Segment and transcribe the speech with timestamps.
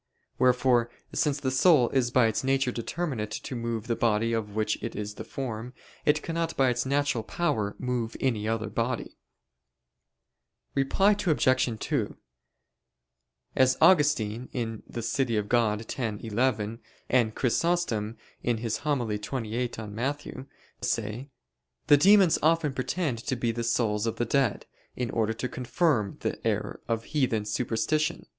[0.39, 4.81] Wherefore, since the soul is by its nature determinate to move the body of which
[4.81, 5.73] it is the form,
[6.05, 9.19] it cannot by its natural power move any other body.
[10.73, 11.79] Reply Obj.
[11.79, 12.17] 2:
[13.55, 14.49] As Augustine
[14.89, 15.27] (De Civ.
[15.47, 18.57] Dei x, 11) and Chrysostom (Hom.
[18.57, 20.27] xxviii in Matt.)
[20.81, 21.29] say,
[21.85, 24.65] the demons often pretend to be the souls of the dead,
[24.95, 28.25] in order to confirm the error of heathen superstition.